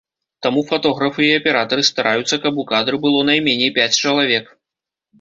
[0.45, 4.45] Таму фатографы і аператары стараюцца, каб у кадры было найменей пяць чалавек.